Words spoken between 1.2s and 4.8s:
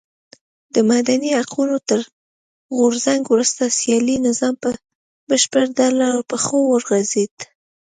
حقونو تر غورځنګ وروسته سیاسي نظام په